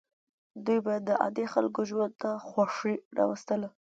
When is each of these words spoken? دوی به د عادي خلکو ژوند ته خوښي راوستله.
دوی 0.65 0.79
به 0.85 0.93
د 1.07 1.09
عادي 1.21 1.45
خلکو 1.53 1.79
ژوند 1.89 2.13
ته 2.21 2.29
خوښي 2.47 2.95
راوستله. 3.17 3.69